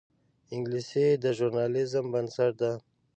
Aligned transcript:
انګلیسي 0.53 1.07
د 1.23 1.25
ژورنالیزم 1.37 2.05
بنسټ 2.13 2.51
ده 2.61 2.71